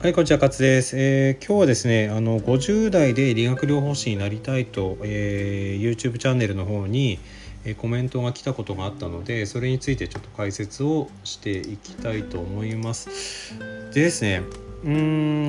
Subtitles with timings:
[0.00, 0.96] はい、こんにちは、勝です。
[0.96, 7.18] えー今日はですね、あの50代で理学療法士になりたいと、えー YouTube チャンネルの方に、
[7.64, 13.58] えーコメントが来たことがあったので、それについてちょっと解説をしていきたいと思います。
[13.92, 14.42] でですね、
[14.84, 14.90] う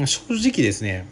[0.02, 1.08] ん、正直ですね、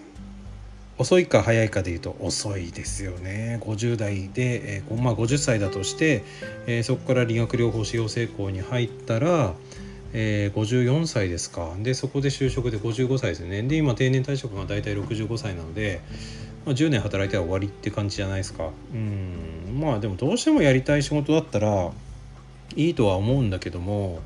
[0.98, 6.24] 遅いか早いかで言うと遅いですよね50代で、えーまあ、50歳だとして、
[6.66, 9.54] えそこから理学療法士養成校に入ったら、
[10.20, 11.76] えー54歳ですか。
[11.80, 13.62] でそこで就職で55歳ですよね。
[13.62, 16.02] で今定年退職が大体65歳なので、
[16.66, 18.72] まあ、10年働いては終わりって感じじゃないですか。
[18.94, 19.80] うん。
[19.80, 21.92] まあでもどうしてもやりたい仕事だったら
[22.76, 24.22] いいとは思うんだけども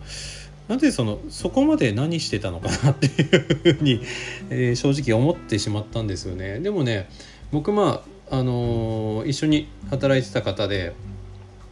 [0.70, 4.02] なんでそのそこまで何してたのかなっていうふうに、
[4.50, 6.62] えー正直思ってしまったんですよね。
[6.62, 7.10] でもね
[7.52, 10.94] 僕まああのー一緒に働いてた方で、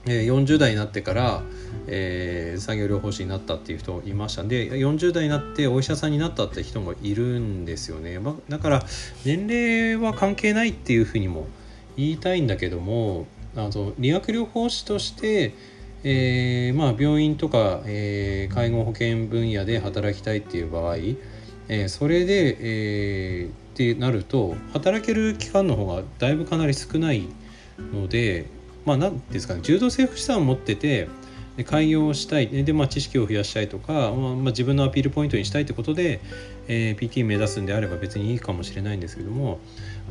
[0.05, 1.43] え40代になってから、
[1.87, 4.43] えー産業療法士になったっていう人いました。
[4.43, 8.85] んで40代になってお医者さんになったって人もいるんですよね、まだから
[9.25, 11.47] 年齢は関係ないっていうふうにも
[11.95, 15.53] 言いたいんだけどもあの理学療法士として
[16.01, 27.27] えーまあ、病院とか、えー介護保険分野で働きたいっていう場合、えーそれで、えーってなると働ける期間の方がだいぶかなり少ない
[27.93, 28.45] ので
[28.85, 31.09] まあ何ですかね柔道整復師さんを持ってて
[31.59, 36.21] で開業したいで、まあ、知識を増やしたいとか、まあまあ、自分のアピールポイントにしたいってことで、
[36.69, 39.59] えー PT 目指すんであれば別にいいかもしれないんですけども、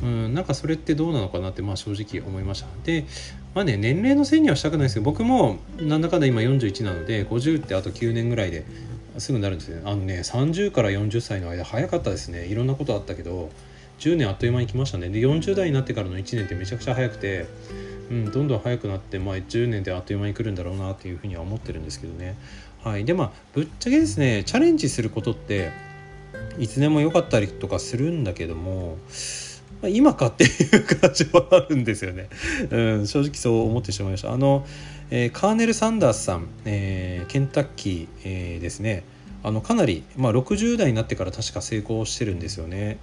[0.03, 2.67] うん、なんかそれってどうなのかなってまあ正直思いました。
[2.83, 3.05] で
[3.55, 8.65] まあね年齢のせいにはしたくないですけど僕もなんだかんだ今41なので50ってあと9年ぐらいで
[9.17, 13.49] すぐなるんですねあのね30から40歳の間早かったですねいろんなことあったけど
[13.99, 17.47] 10年あっという間に来ましたねで40代になってからの1年ってめちゃくちゃ早くて、
[18.09, 22.37] うん、どんどん早くなって、まあ、10年であっという間に来るんだろうなっていうふうには思ってるんですけどね
[22.83, 25.71] はいでまあぶっちゃけですねチャレンジすることって
[26.57, 28.97] いつでも良かったりとかするんだけども
[29.81, 32.29] ま今かっていう感じはあるんですよね。
[32.69, 34.33] うん、正直そう思ってしまいました。
[34.33, 34.65] あの、
[35.09, 39.03] えーカーネル・サンダースさん、えーケンタッキー、えーですね。
[39.43, 42.99] あのかなり、まあ、60代になってから確か成功してるんですよね。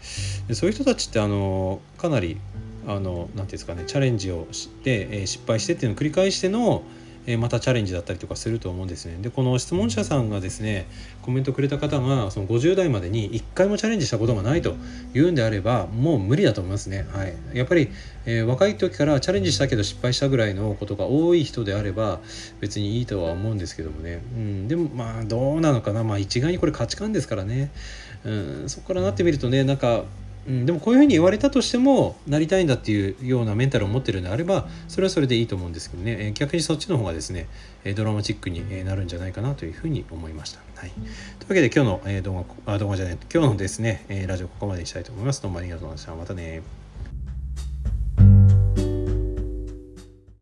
[0.48, 2.38] でそういう人たちってあのかなり
[2.86, 6.82] あのなんていうんですかねチャレンジをして、えー失敗してっていうのを繰り返しての、
[7.26, 9.18] えまたチャレンジだったりとかすると思うんですね。
[9.20, 10.86] でこの質問者さんがですね
[11.22, 14.74] コメントくれた方がその50代までに1回もチャレンジしたことがないと
[15.12, 17.06] 言うんであればもう無理だと思いますね。
[17.12, 17.90] はい、やっぱり、
[18.24, 22.20] えー若い時からチャレンジしたけど失敗したぐらいのことが多い人であれば
[22.60, 27.70] 別にいいとは思うんですけどもね、うん、でもまあどうなのかな、まあ、一概にこれ価値観ですからね、
[28.24, 30.04] うん、そこからなってみるとねなんか
[30.48, 37.48] うん、でもこういうふうに言われたとしてもなりたいんだっていうようなメンタルを持ってるのであればそれはそれでいいと思うんですけどね、え逆にそっちの方がですね
[37.84, 40.60] えドラマチックになるんじゃないかなというふうに思いました。
[40.76, 45.42] はい、というわけで今日の、え動画あ動画じゃない今日のですね、えラジオここまでにしたいと思います。
[45.42, 46.14] どうもありがとうございました。
[46.14, 46.85] またね。